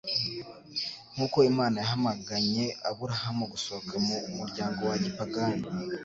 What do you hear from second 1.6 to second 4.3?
yahamaganye Aburahamu gusohoka mu